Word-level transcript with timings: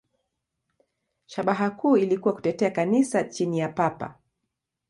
Shabaha 1.25 1.69
kuu 1.69 1.97
ilikuwa 1.97 2.33
kutetea 2.33 2.71
Kanisa 2.71 3.23
chini 3.23 3.59
ya 3.59 3.69
Papa. 3.69 4.19